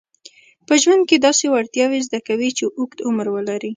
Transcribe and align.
په 0.67 0.73
ژوند 0.81 1.03
کې 1.09 1.17
داسې 1.27 1.45
وړتیاوې 1.49 1.99
زده 2.07 2.19
کوي 2.27 2.49
چې 2.57 2.63
اوږد 2.77 2.99
عمر 3.07 3.27
ولري. 3.35 3.69